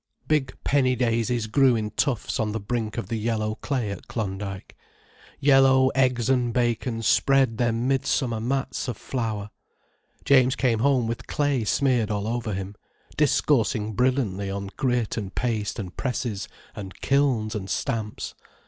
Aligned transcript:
Big 0.27 0.55
penny 0.63 0.95
daisies 0.95 1.45
grew 1.45 1.75
in 1.75 1.91
tufts 1.91 2.39
on 2.39 2.53
the 2.53 2.59
brink 2.59 2.97
of 2.97 3.07
the 3.07 3.17
yellow 3.17 3.53
clay 3.53 3.91
at 3.91 4.07
Klondyke, 4.07 4.75
yellow 5.39 5.89
eggs 5.89 6.27
and 6.27 6.51
bacon 6.51 7.03
spread 7.03 7.59
their 7.59 7.71
midsummer 7.71 8.39
mats 8.39 8.87
of 8.87 8.97
flower. 8.97 9.51
James 10.25 10.55
came 10.55 10.79
home 10.79 11.05
with 11.05 11.27
clay 11.27 11.63
smeared 11.63 12.09
all 12.09 12.27
over 12.27 12.55
him, 12.55 12.73
discoursing 13.15 13.93
brilliantly 13.93 14.49
on 14.49 14.71
grit 14.75 15.17
and 15.17 15.35
paste 15.35 15.77
and 15.77 15.95
presses 15.95 16.47
and 16.75 16.99
kilns 17.01 17.53
and 17.53 17.69
stamps. 17.69 18.33